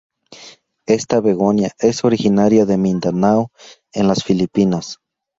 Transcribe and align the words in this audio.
Esta 0.87 1.19
begonia 1.21 1.73
es 1.77 2.03
originaria 2.03 2.65
de 2.65 2.75
Mindanao 2.75 3.51
en 3.93 4.07
las 4.07 4.23
Filipinas. 4.23 4.97